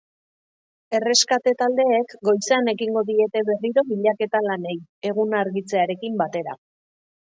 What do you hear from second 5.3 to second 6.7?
argitzearekin batera.